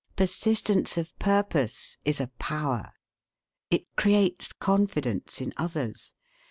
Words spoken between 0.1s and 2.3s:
Persistency of purpose is a